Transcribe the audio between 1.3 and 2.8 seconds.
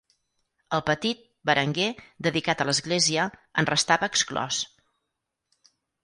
Berenguer, dedicat a